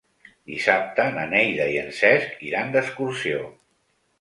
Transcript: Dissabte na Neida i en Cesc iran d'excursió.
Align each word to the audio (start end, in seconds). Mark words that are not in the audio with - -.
Dissabte 0.51 1.03
na 1.17 1.27
Neida 1.35 1.67
i 1.73 1.77
en 1.83 1.91
Cesc 1.99 2.43
iran 2.49 2.75
d'excursió. 2.77 3.45